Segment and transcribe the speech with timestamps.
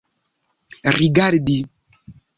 [0.95, 1.57] rigardi